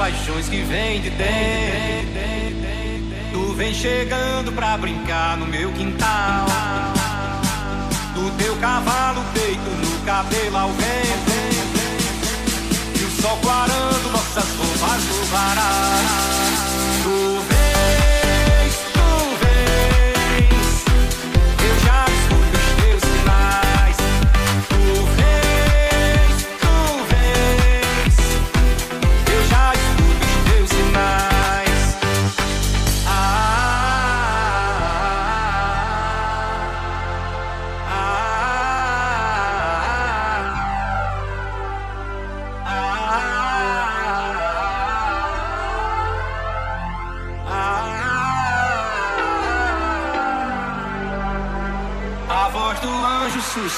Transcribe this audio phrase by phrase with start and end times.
[0.00, 1.30] paixões que vem de dentro.
[3.32, 6.46] Tu vem chegando pra brincar no meu quintal.
[8.14, 11.32] Do teu cavalo feito no cabelo ao vento.
[12.98, 15.90] E o sol clarando nossas roupas no varal.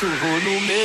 [0.02, 0.81] sono número